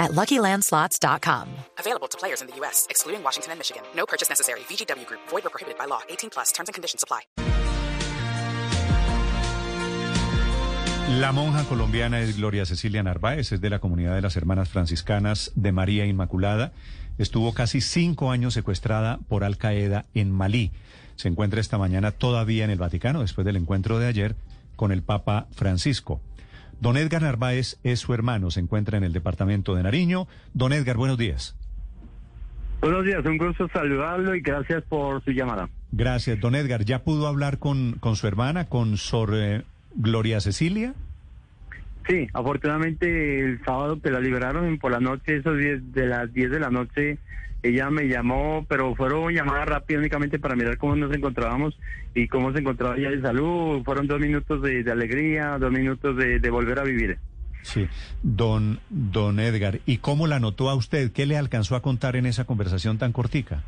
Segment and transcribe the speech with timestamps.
[0.00, 1.46] at LuckyLandSlots.com.
[1.78, 3.82] Available to players in the U.S., excluding Washington and Michigan.
[3.94, 4.60] No purchase necessary.
[4.60, 5.20] VGW Group.
[5.28, 6.00] Void or prohibited by law.
[6.08, 6.50] 18 plus.
[6.52, 7.20] Terms and conditions apply.
[11.18, 15.50] La monja colombiana es Gloria Cecilia Narváez, es de la comunidad de las Hermanas Franciscanas
[15.56, 16.72] de María Inmaculada.
[17.18, 20.70] Estuvo casi cinco años secuestrada por Al Qaeda en Malí.
[21.16, 24.36] Se encuentra esta mañana todavía en el Vaticano después del encuentro de ayer
[24.76, 26.20] con el Papa Francisco.
[26.80, 30.26] Don Edgar Narváez es su hermano, se encuentra en el departamento de Nariño.
[30.54, 31.54] Don Edgar, buenos días.
[32.80, 35.68] Buenos días, un gusto saludarlo y gracias por su llamada.
[35.92, 36.84] Gracias, don Edgar.
[36.84, 39.62] ¿Ya pudo hablar con, con su hermana, con Sor eh,
[39.94, 40.94] Gloria Cecilia?
[42.08, 46.50] Sí, afortunadamente el sábado que la liberaron por la noche, esos 10 de las 10
[46.50, 47.18] de la noche,
[47.62, 51.78] ella me llamó, pero fueron llamadas rápidas únicamente para mirar cómo nos encontrábamos
[52.14, 53.82] y cómo se encontraba ella de salud.
[53.84, 57.18] Fueron dos minutos de, de alegría, dos minutos de, de, volver a vivir.
[57.62, 57.86] Sí,
[58.22, 61.12] don, don Edgar, ¿y cómo la notó a usted?
[61.12, 63.62] ¿Qué le alcanzó a contar en esa conversación tan cortica?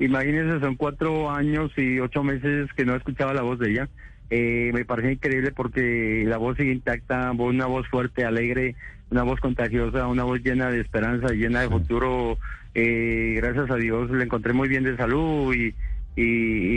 [0.00, 3.88] Imagínese, son cuatro años y ocho meses que no escuchaba la voz de ella.
[4.30, 8.76] Eh, me parece increíble porque la voz sigue intacta, una voz fuerte, alegre,
[9.10, 12.38] una voz contagiosa, una voz llena de esperanza, llena de futuro.
[12.74, 15.74] Eh, gracias a Dios le encontré muy bien de salud y,
[16.16, 16.22] y,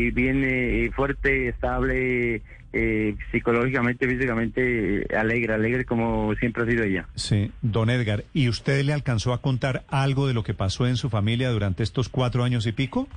[0.07, 2.41] y bien eh, fuerte, estable,
[2.73, 7.07] eh, psicológicamente, físicamente, alegre, alegre como siempre ha sido ella.
[7.13, 10.97] Sí, don Edgar, ¿y usted le alcanzó a contar algo de lo que pasó en
[10.97, 13.07] su familia durante estos cuatro años y pico?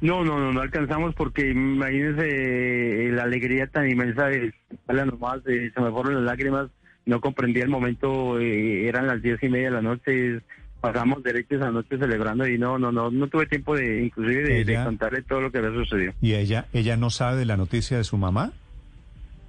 [0.00, 4.52] No, no, no, no alcanzamos porque imagínense la alegría tan inmensa de
[4.86, 6.70] nomás, eh, se me fueron las lágrimas,
[7.08, 10.40] no comprendía el momento, eh, eran las diez y media de la noche,
[10.82, 14.64] pasamos derechos a noche celebrando y no, no, no, no tuve tiempo de, inclusive, de,
[14.66, 16.12] de, contarle todo lo que había sucedido.
[16.20, 18.52] ¿Y ella, ella no sabe de la noticia de su mamá?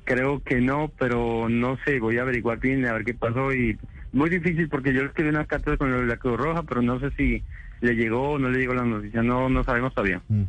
[0.06, 3.78] Creo que no, pero no sé, voy a averiguar bien a ver qué pasó y
[4.14, 7.44] muy difícil porque yo escribí una carta con la Cruz Roja, pero no sé si
[7.82, 10.22] le llegó o no le llegó la noticia, no, no sabemos todavía.
[10.30, 10.44] Mm.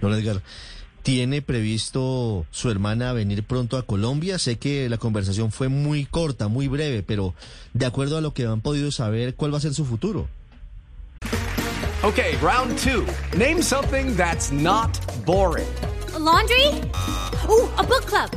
[0.00, 0.40] Don Edgar,
[1.08, 4.38] ¿tiene previsto su hermana venir pronto a Colombia?
[4.38, 7.32] Sé que la conversación fue muy corta, muy breve, pero
[7.72, 10.28] de acuerdo a lo que han podido saber, ¿cuál va a ser su futuro?
[12.02, 13.06] Okay, round two.
[13.38, 14.90] Name something that's not
[15.24, 15.66] boring.
[16.14, 16.66] A laundry?
[17.48, 18.28] Ooh, a book club.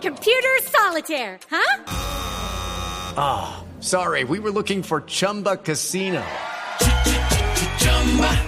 [0.00, 1.82] Computer solitaire, huh?
[3.16, 6.22] Ah, oh, sorry, we were looking for Chumba Casino.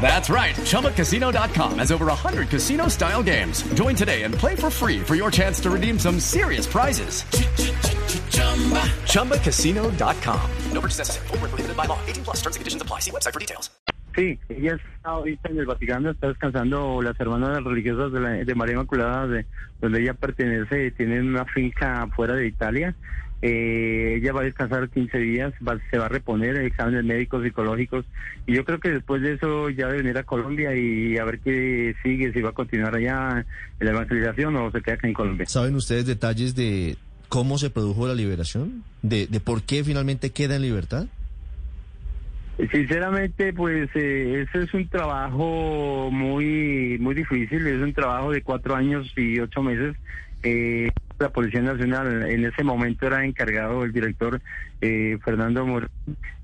[0.01, 0.57] That's right.
[0.57, 3.63] ChumbaCasino.com has over 100 casino style games.
[3.75, 7.23] Join today and play for free for your chance to redeem some serious prizes.
[9.05, 10.51] ChumbaCasino.com.
[10.73, 11.27] No purchase necessary.
[11.29, 12.01] Full prohibited by law.
[12.09, 12.99] 18 plus terms and conditions apply.
[12.99, 13.71] See website for details.
[14.17, 18.31] Sí, ella está ah, ahorita en el Vaticano, está descansando las hermanas religiosas de, la,
[18.31, 19.47] de María Inmaculada, de,
[19.81, 22.95] donde ella pertenece, tienen una finca fuera de Italia.
[23.43, 28.05] Eh, ella va a descansar 15 días, va, se va a reponer exámenes médicos, psicológicos,
[28.47, 31.41] y yo creo que después de eso ya debe venir a Colombia y a ver
[31.41, 33.47] qué sigue, si va a continuar allá
[33.79, 35.47] en la evangelización o se queda acá en Colombia.
[35.47, 36.97] ¿Saben ustedes detalles de
[37.29, 38.85] cómo se produjo la liberación?
[39.01, 41.07] ¿De, de por qué finalmente queda en libertad?
[42.71, 48.77] Sinceramente, pues eh, ese es un trabajo muy muy difícil, es un trabajo de cuatro
[48.77, 49.97] años y ocho meses.
[50.43, 54.41] Eh, la Policía Nacional en ese momento era encargado el director
[54.81, 55.91] eh, Fernando Morón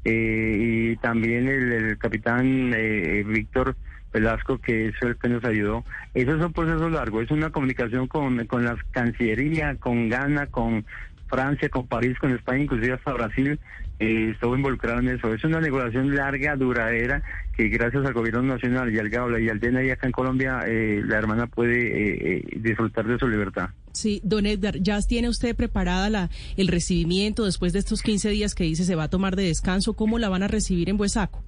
[0.04, 0.56] eh,
[0.92, 3.75] y también el, el capitán eh, Víctor
[4.12, 5.84] Velasco, que es el que nos ayudó.
[6.15, 10.84] Esos son procesos largos, es una comunicación con, con la Cancillería, con Ghana, con
[11.28, 13.59] Francia, con París, con España, inclusive hasta Brasil,
[13.98, 15.32] eh, estuvo involucrado en eso.
[15.32, 17.22] Es una negociación larga, duradera,
[17.56, 21.03] que gracias al gobierno nacional y al GABLA y al DNI acá en Colombia, eh,
[21.04, 23.71] la hermana puede eh, disfrutar de su libertad.
[23.97, 28.54] Sí, don Edgar, ¿ya tiene usted preparada la, el recibimiento después de estos 15 días
[28.54, 29.95] que dice se va a tomar de descanso?
[29.95, 31.43] ¿Cómo la van a recibir en Buesaco?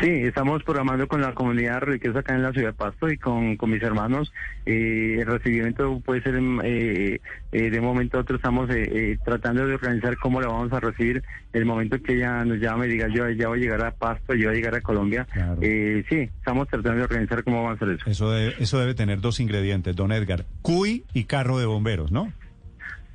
[0.00, 3.56] Sí, estamos programando con la comunidad religiosa acá en la ciudad de Pasto y con,
[3.56, 4.30] con mis hermanos.
[4.66, 7.20] Eh, el recibimiento puede ser eh,
[7.52, 8.36] eh, de momento a otro.
[8.36, 8.68] Estamos
[9.24, 11.22] tratando de organizar cómo la vamos a recibir.
[11.54, 14.34] El momento que ella nos llame y diga yo ya voy a llegar a Pasto,
[14.34, 15.26] yo voy a llegar a Colombia.
[15.32, 15.60] Claro.
[15.62, 18.10] sí, estamos tratando de organizar cómo vamos a hacer eso.
[18.10, 20.44] Eso debe, eso debe tener dos ingredientes, don Edgar.
[20.60, 22.32] CUI y carro de bomberos, ¿no?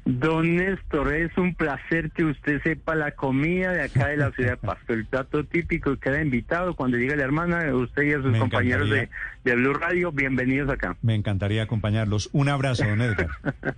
[0.03, 4.51] Don Néstor, es un placer que usted sepa la comida de acá de la ciudad
[4.51, 8.31] de Pasto, el plato típico, queda invitado cuando llegue la hermana, usted y a sus
[8.31, 9.09] Me compañeros de,
[9.43, 10.97] de Blue Radio, bienvenidos acá.
[11.03, 12.29] Me encantaría acompañarlos.
[12.33, 13.27] Un abrazo, don Edgar.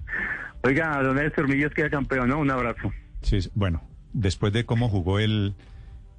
[0.63, 2.39] Oiga, don Néstor Millos queda campeón, ¿no?
[2.39, 2.93] Un abrazo.
[3.21, 3.83] Sí, bueno,
[4.13, 5.55] después de cómo jugó el,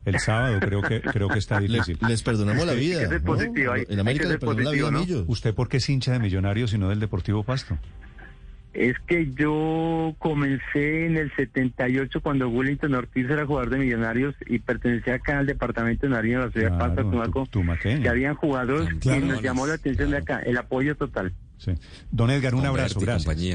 [0.05, 1.99] el sábado, creo que, creo que está difícil.
[2.07, 3.09] les perdonamos la que vida.
[3.09, 3.27] ser ¿no?
[3.27, 5.01] positivo, hay- En América que le ser perdonó la vida ¿no?
[5.01, 5.25] Millos.
[5.29, 7.79] ¿Usted por qué es hincha de Millonarios y no del Deportivo Pasto?
[8.75, 14.59] Es que yo comencé en el 78 cuando Wellington Ortiz era jugador de Millonarios y
[14.59, 18.35] pertenecía acá al departamento de Nariño, de la ciudad de Claro, Pasto, Tumaco, que habían
[18.35, 19.25] jugadores Claro.
[19.25, 21.33] y nos llamó la atención de acá, el apoyo total.
[21.59, 21.73] Sí.
[22.11, 23.55] Don Edgar, un abrazo, y